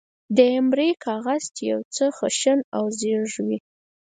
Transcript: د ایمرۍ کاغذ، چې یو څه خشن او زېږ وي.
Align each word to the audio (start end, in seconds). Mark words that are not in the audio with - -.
د 0.35 0.37
ایمرۍ 0.53 0.91
کاغذ، 1.05 1.43
چې 1.55 1.63
یو 1.71 1.81
څه 1.95 2.05
خشن 2.17 2.59
او 2.77 2.83
زېږ 2.99 3.31
وي. 3.47 3.57